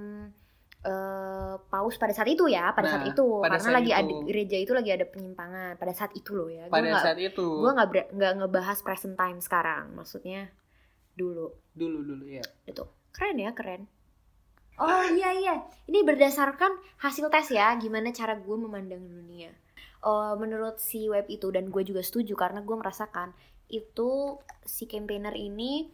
[0.83, 3.99] eh, paus pada saat itu ya, pada Nah, saat itu pada karena saat lagi itu.
[3.99, 6.70] ada gereja itu lagi ada penyimpangan pada saat itu loh ya.
[6.70, 7.42] Pada nggak saat itu.
[7.42, 10.49] gue nggak nggak ngebahas present time sekarang, maksudnya
[11.12, 12.44] dulu Dulu dulu ya.
[12.64, 13.88] itu keren ya keren.
[14.77, 15.55] Oh iya iya,
[15.89, 19.49] ini berdasarkan hasil tes ya, gimana cara gue memandang dunia.
[20.05, 23.33] Oh, menurut si web itu dan gue juga setuju karena gue merasakan
[23.73, 24.37] itu
[24.69, 25.89] si campaigner ini,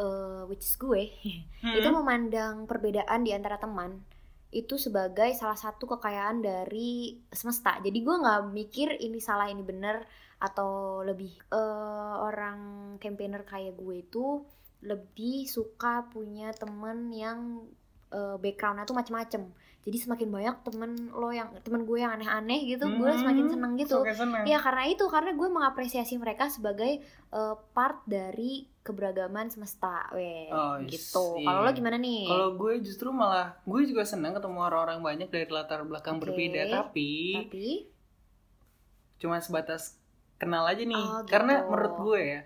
[0.00, 1.12] eh, which is gue,
[1.62, 1.76] Hmm.
[1.76, 4.00] itu memandang perbedaan di antara teman
[4.50, 7.78] itu sebagai salah satu kekayaan dari semesta.
[7.84, 10.02] Jadi gue nggak mikir ini salah ini benar
[10.40, 12.58] atau lebih eh, orang
[12.98, 14.42] campaigner kayak gue itu
[14.80, 17.68] lebih suka punya temen yang
[18.10, 19.42] eh, backgroundnya tuh macem-macem.
[19.80, 23.72] Jadi semakin banyak temen lo yang temen gue yang aneh-aneh gitu, gue Hmm, semakin seneng
[23.80, 24.04] gitu.
[24.04, 24.44] Seneng.
[24.44, 27.00] Ya karena itu karena gue mengapresiasi mereka sebagai
[27.32, 31.40] eh, part dari keberagaman semesta, weh Oh, gitu.
[31.40, 31.46] iya.
[31.48, 32.28] Kalau lo gimana nih?
[32.28, 36.28] Kalau gue justru malah gue juga senang ketemu orang-orang banyak dari latar belakang Oke.
[36.28, 37.68] berbeda tapi Tapi
[39.20, 39.96] cuma sebatas
[40.36, 40.92] kenal aja nih.
[40.92, 41.32] Oh, gitu.
[41.32, 42.40] Karena menurut gue ya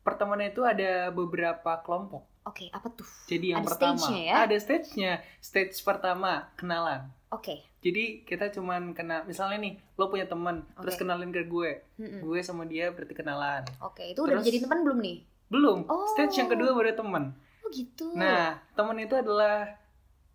[0.00, 2.31] pertemanan itu ada beberapa kelompok.
[2.42, 3.08] Oke apa tuh?
[3.26, 4.34] Jadi yang Ada pertama stage-nya ya?
[4.40, 5.12] ada stage-nya.
[5.38, 7.08] Stage pertama kenalan.
[7.28, 7.64] Oke.
[7.78, 11.02] Jadi kita cuman kenal misalnya nih lo punya teman terus Oke.
[11.02, 11.82] kenalin ke gue.
[11.96, 12.20] Mm-mm.
[12.20, 13.62] Gue sama dia berarti kenalan.
[13.80, 15.16] Oke, itu udah Terus- jadi teman belum nih?
[15.48, 15.78] Belum.
[15.86, 16.06] Oh.
[16.08, 17.34] Stage yang kedua baru teman.
[17.60, 18.12] Oh gitu.
[18.12, 19.66] Nah, teman itu adalah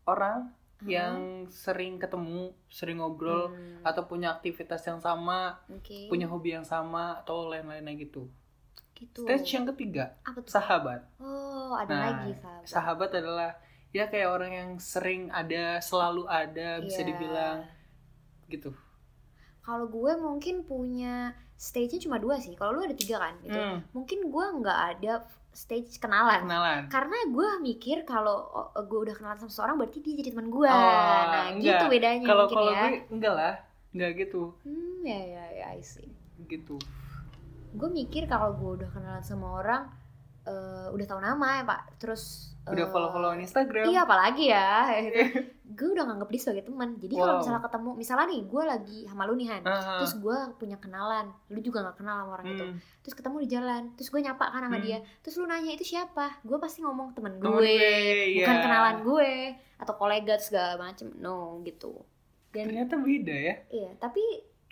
[0.03, 0.85] orang Hmm.
[0.85, 1.15] yang
[1.47, 6.05] sering ketemu, sering ngobrol Hmm, atau punya aktivitas yang sama, Oke.
[6.05, 8.29] punya hobi yang sama atau lain-lainnya gitu.
[8.97, 9.21] Gitu.
[9.23, 10.49] Stage yang ketiga, apa tuh?
[10.51, 11.01] sahabat.
[11.17, 12.65] Oh, ada Nah, lagi sahabat.
[12.65, 13.51] Sahabat adalah
[13.89, 17.07] ya kayak orang yang sering ada, selalu ada, bisa Iya.
[17.07, 17.57] dibilang
[18.47, 18.73] gitu.
[19.61, 22.53] Kalau gue mungkin punya stage-nya cuma dua sih.
[22.53, 23.53] Kalau lu ada tiga kan gitu.
[23.53, 25.13] Hmm, Mungkin gue nggak ada
[25.51, 26.45] stage kenalan.
[26.45, 26.81] kenalan.
[26.87, 30.65] Karena gue mikir kalau oh, gue udah kenalan sama seseorang berarti dia jadi teman gue.
[30.65, 31.59] Oh, nah, enggak.
[31.59, 32.79] gitu bedanya Kalau mungkin kalau ya.
[32.79, 33.53] gue enggak lah,
[33.91, 36.07] enggak gitu, Hmm, ya ya ya, I see.
[36.45, 36.77] gitu.
[37.77, 39.85] Gue mikir kalau gue udah kenalan sama orang
[40.43, 41.81] eh, udah tahu nama ya pak.
[41.97, 43.85] Terus Udah eh, follow-followan Instagram.
[43.85, 44.91] iya apalagi ya.
[45.05, 45.21] Gitu.
[45.67, 46.89] gue udah nganggep dia sebagai teman.
[46.95, 47.39] Jadi kalau Wow.
[47.39, 49.61] misalnya ketemu misalnya nih gue lagi sama lu nih Han.
[49.63, 51.25] Ah, terus gue punya kenalan.
[51.47, 52.65] Lu juga nggak kenal sama orang itu.
[52.65, 53.81] Hmm, terus ketemu di jalan.
[53.93, 54.83] Terus gue nyapa kan sama Hmm.
[54.83, 54.97] dia.
[55.21, 56.25] Terus lu nanya itu siapa?
[56.41, 57.63] Gue pasti ngomong temen gue, bukan
[58.31, 58.63] iya.
[58.63, 59.31] kenalan gue.
[59.77, 61.11] Atau kolega segala macem.
[61.15, 62.03] No gitu.
[62.49, 63.55] Dan Ternyata beda ya.
[63.69, 64.23] iya tapi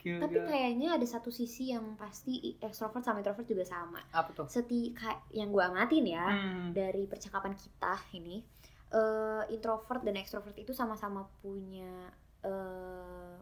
[0.05, 0.21] Gila.
[0.21, 4.45] tapi kayaknya ada satu sisi yang pasti extrovert sama introvert juga sama apa tuh?
[4.45, 4.93] seti
[5.31, 6.69] yang gue amatin ya Hmm.
[6.71, 8.45] dari percakapan kita ini
[8.87, 13.35] eh, introvert dan extrovert itu sama-sama punya eh,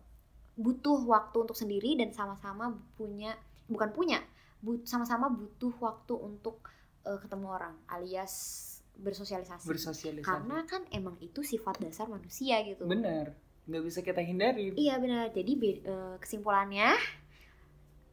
[0.56, 4.23] butuh waktu untuk sendiri dan sama-sama punya bukan punya
[4.60, 6.63] but- sama-sama butuh waktu untuk
[7.04, 8.62] eh, ketemu orang alias
[8.95, 10.23] bersosialisasi Bersosialisasi.
[10.23, 14.76] karena kan emang itu sifat dasar manusia gitu Bener, nggak bisa kita hindari.
[14.76, 15.32] iya benar.
[15.32, 15.52] Jadi
[15.84, 16.91] eh, kesimpulannya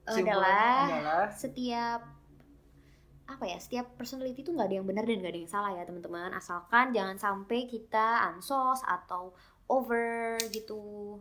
[0.07, 2.01] Kesimpulannya adalah adalah setiap
[3.31, 5.83] apa ya setiap personality itu nggak ada yang benar dan nggak ada yang salah ya
[5.87, 6.31] teman-teman.
[6.35, 9.35] Asalkan jangan sampai kita ansos atau
[9.71, 11.19] over gitu.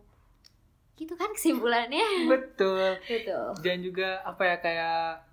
[0.98, 2.30] Gitu kan kesimpulannya.
[2.34, 2.98] Betul.
[3.06, 3.40] gitu.
[3.62, 5.29] Dan juga apa ya kayak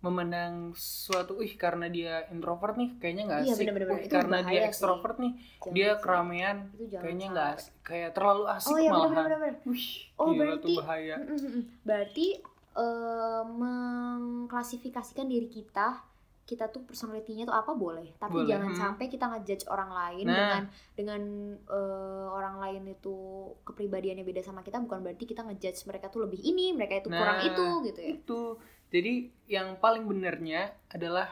[0.00, 3.60] memandang suatu, ih karena dia introvert nih, kayaknya nggak Iya, asik.
[3.60, 3.88] bener-bener.
[3.90, 6.56] Wih, Itu karena dia ekstrovert nih, Jangan dia keramaian,
[6.90, 9.10] kayaknya nggak asik, kayak terlalu asik oh iya malahan.
[9.10, 11.16] benar-benar Wih, Oh, gila berarti- tuh bahaya.
[11.16, 11.62] Mm, mm, mm.
[11.82, 12.26] berarti
[12.72, 16.06] eh, mengklasifikasikan diri kita
[16.42, 18.80] kita tuh personality-nya tuh apa boleh tapi Boleh, jangan hmm.
[18.80, 20.34] sampai kita ngejudge orang lain Nah.
[20.34, 21.22] dengan dengan
[21.62, 23.14] eh, orang lain itu
[23.62, 27.38] kepribadiannya beda sama kita bukan berarti kita ngejudge mereka tuh lebih ini mereka itu kurang
[27.38, 28.42] Nah, itu gitu ya Itu.
[28.90, 29.14] Jadi
[29.46, 31.30] yang paling benernya adalah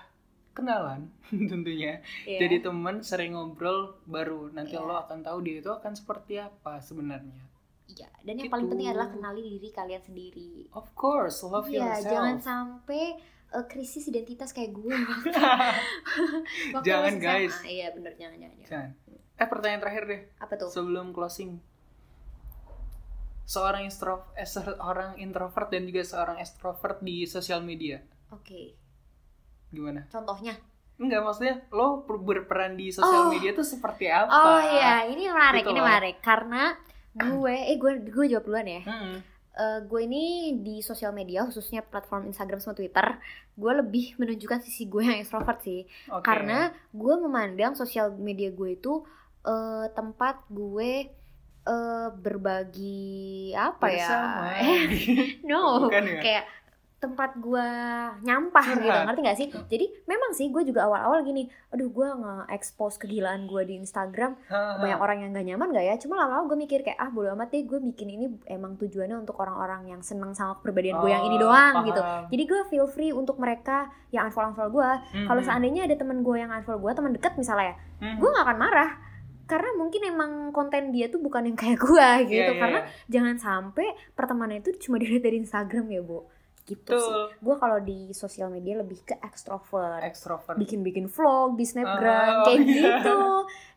[0.50, 1.10] kenalan
[1.50, 2.02] tentunya.
[2.22, 2.38] Iya.
[2.42, 4.82] Jadi teman sering ngobrol baru nanti Iya.
[4.82, 7.42] lo akan tahu dia itu akan seperti apa sebenarnya.
[7.88, 8.52] Iya, dan yang Gitu.
[8.52, 10.68] paling penting adalah kenali diri kalian sendiri.
[10.70, 12.10] Of course, love Iya, yourself.
[12.10, 13.02] jangan sampai
[13.48, 14.92] eh, krisis identitas kayak gue.
[16.74, 17.54] Waktu Jangan, guys.
[17.64, 18.38] Iya, bener jangan.
[18.38, 18.56] jangan.
[18.62, 18.90] Jangan.
[19.34, 20.68] Eh pertanyaan terakhir deh Apa tuh?
[20.68, 21.56] sebelum closing.
[23.48, 27.96] Seorang intro eh, seorang introvert dan juga seorang extrovert di sosial media.
[28.28, 28.76] Oke.
[29.68, 30.04] Gimana?
[30.06, 30.52] Contohnya?
[30.98, 33.32] Enggak maksudnya lo per- berperan di sosial Oh.
[33.32, 34.28] media tuh seperti apa?
[34.28, 36.76] Oh iya, ini menarik, Gitu ini menarik karena
[37.24, 38.82] gue, eh gue gue jawab duluan ya.
[38.84, 39.16] Mm-mm.
[39.58, 40.24] Eh, gue ini
[40.60, 43.16] di sosial media khususnya platform Instagram sama Twitter,
[43.54, 45.82] gue lebih menunjukkan sisi gue yang extrovert sih.
[46.10, 46.20] Oke.
[46.22, 49.02] Karena gue memandang sosial media gue itu
[49.42, 51.10] eh, tempat gue
[51.68, 53.06] eh, berbagi
[53.52, 54.48] apa Bersama.
[54.56, 54.80] ya?
[55.48, 56.20] no, Bukan ya?
[56.20, 56.44] kayak
[56.98, 57.68] tempat gue
[58.20, 59.06] nyampah gitu, Curhat.
[59.06, 59.48] ngerti gak sih?
[59.68, 64.82] Jadi memang sih gue juga awal-awal gini, aduh gue nge-expose kegilaan gue di Instagram Ha-ha.
[64.82, 67.48] banyak orang yang gak nyaman gak ya cuma lama-lama gue mikir kayak ah bodo amat
[67.48, 71.38] deh gue bikin ini emang tujuannya untuk orang-orang yang seneng sama kepribadian gue yang ini
[71.38, 71.86] Oh, doang paham.
[71.86, 73.76] gitu jadi gue feel free untuk mereka
[74.08, 74.90] yang unfollow unfollow gue
[75.22, 75.46] kalau Mhm.
[75.46, 78.16] seandainya ada teman gue yang unfollow gue teman dekat misalnya ya Mhm.
[78.16, 78.90] gue gak akan marah
[79.48, 82.90] karena mungkin emang konten dia tuh bukan yang kayak gue gitu Iya, iya, karena iya.
[83.08, 86.28] jangan sampai pertemanan itu cuma dilihat dari Instagram ya bu
[86.62, 87.32] gitu sih Betul.
[87.40, 90.52] gue kalau di sosial media lebih ke extrovert Extrovert.
[90.54, 93.00] bikin-bikin vlog di snapgram oh kayak iya.
[93.00, 93.16] gitu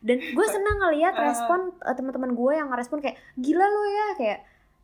[0.02, 1.24] dan gue senang ngeliat Ah.
[1.24, 4.38] respon eh, teman-teman gue yang ngerespon kayak gila lo ya kayak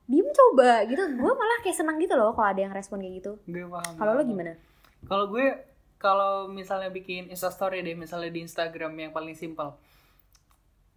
[0.09, 3.37] diem coba gitu gue malah kayak senang gitu loh kalau ada yang respon kayak gitu
[3.45, 3.93] Gue paham.
[3.95, 4.57] kalau lo gimana
[5.01, 5.47] Kalau gue
[5.97, 9.75] kalau misalnya bikin instastory deh misalnya di Instagram yang paling simpel.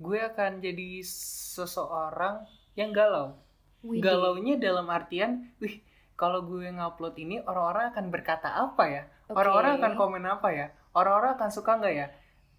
[0.01, 3.37] Gue akan jadi seseorang yang galau.
[3.85, 4.01] Widih.
[4.01, 5.81] Galaunya dalam artian, wih,
[6.17, 9.03] kalau gue ngupload ini orang-orang akan berkata apa ya?
[9.29, 9.37] Oke.
[9.37, 10.67] Orang-orang akan komen apa ya?
[10.93, 12.07] Orang-orang akan suka nggak ya?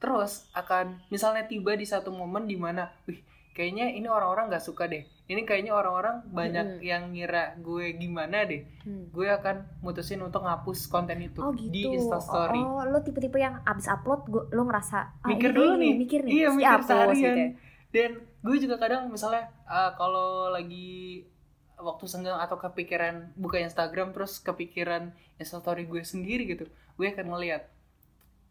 [0.03, 3.23] Terus akan misalnya tiba di satu momen di mana, wih,
[3.53, 5.05] kayaknya ini orang-orang nggak suka deh.
[5.29, 6.85] Ini kayaknya orang-orang banyak Mm-mm.
[6.85, 8.65] yang ngira gue gimana deh.
[8.85, 9.09] Hmm.
[9.13, 11.73] Gue akan mutusin untuk ngapus konten itu Oh gitu.
[11.73, 12.61] di Instastory.
[12.61, 15.95] Oh, lo tipe-tipe yang abis upload gue, lo ngerasa ah, mikir ini dulu kayaknya nih.
[15.97, 16.33] mikir nih.
[16.33, 17.17] Iya, terus mikir seharian.
[17.17, 17.51] gitu ya.
[17.93, 18.11] Dan
[18.43, 21.25] gue juga kadang misalnya uh, kalau lagi
[21.77, 27.69] waktu senggang atau kepikiran buka Instagram terus kepikiran Instastory gue sendiri gitu, gue akan ngeliat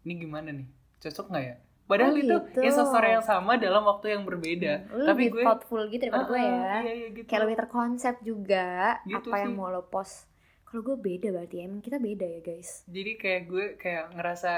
[0.04, 0.68] ini gimana nih,
[1.00, 1.56] cocok nggak ya?
[1.92, 2.60] Padahal Oh, itu gitu.
[2.62, 4.74] Instastory yang sama dalam waktu yang berbeda.
[4.82, 6.56] Hmm, lo Tapi lebih gue thoughtful gitu daripada gue Ah, ya.
[6.80, 7.26] Iya, iya gitu.
[7.28, 8.68] Kayak lebih terkonsep juga
[9.04, 9.58] Gitu apa yang sih.
[9.58, 10.16] mau lo post.
[10.64, 12.88] Kalau gue beda berarti emang kita beda ya guys.
[12.88, 14.52] Jadi kayak gue kayak ngerasa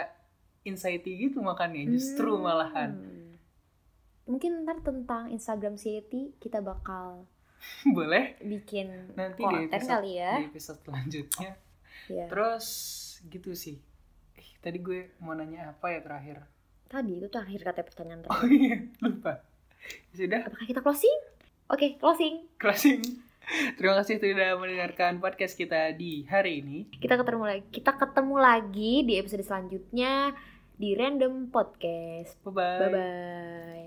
[0.64, 2.44] anxiety gitu makanya justru Hmm.
[2.44, 2.92] malahan.
[4.24, 7.26] Mungkin ntar tentang Instagram City kita bakal
[7.90, 10.32] Boleh bikin nanti di konten episode, kali ya.
[10.38, 11.52] di episode selanjutnya.
[12.06, 12.26] Iya.
[12.28, 12.66] Terus
[13.26, 13.80] gitu sih.
[14.36, 16.44] Eh, tadi gue mau nanya apa ya terakhir?
[16.94, 18.54] Tadi itu tuh akhir kata pertanyaan Oh terakhir.
[18.54, 19.34] iya, lupa.
[20.14, 21.18] Sudah Apakah kita closing?
[21.68, 22.46] Oke, closing.
[22.62, 23.02] closing.
[23.76, 26.86] Terima kasih sudah mendengarkan podcast kita di hari ini.
[26.96, 27.66] Kita ketemu lagi.
[27.74, 30.32] Kita ketemu lagi di episode selanjutnya
[30.78, 32.38] di Random Podcast.
[32.46, 32.80] Bye-bye.
[32.80, 33.82] Bye bye.